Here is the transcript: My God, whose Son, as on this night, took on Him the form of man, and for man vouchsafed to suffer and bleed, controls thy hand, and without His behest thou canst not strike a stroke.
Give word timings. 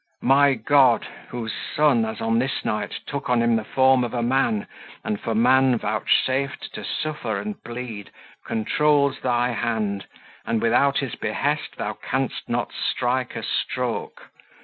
My 0.23 0.55
God, 0.55 1.05
whose 1.29 1.53
Son, 1.75 2.05
as 2.05 2.21
on 2.21 2.39
this 2.39 2.65
night, 2.65 2.99
took 3.05 3.29
on 3.29 3.39
Him 3.43 3.55
the 3.55 3.63
form 3.63 4.03
of 4.03 4.13
man, 4.25 4.65
and 5.03 5.21
for 5.21 5.35
man 5.35 5.77
vouchsafed 5.77 6.73
to 6.73 6.83
suffer 6.83 7.37
and 7.37 7.61
bleed, 7.61 8.09
controls 8.43 9.19
thy 9.21 9.49
hand, 9.49 10.07
and 10.43 10.59
without 10.59 10.97
His 10.97 11.13
behest 11.13 11.75
thou 11.77 11.93
canst 12.01 12.49
not 12.49 12.71
strike 12.73 13.35
a 13.35 13.43
stroke. 13.43 14.31